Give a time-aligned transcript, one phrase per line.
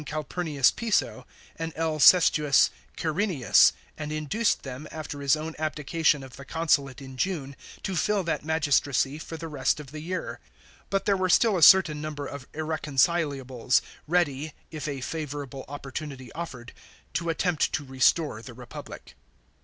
[0.03, 1.27] Calpurnius Piso
[1.57, 1.99] and L.
[1.99, 7.95] Sestius Quirinus, and induced them, after his own abdication of the consulate in June, to
[7.95, 10.39] fill that magistracy for the rest of the year.
[10.89, 16.31] But there were still a certain number of irreconcilables, ready, if a favourable oppor tunity
[16.33, 16.73] offered,
[17.13, 19.13] to attempt to restore the Republic.